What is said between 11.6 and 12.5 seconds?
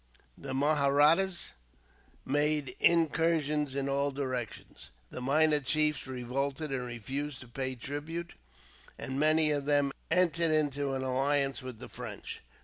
with the French.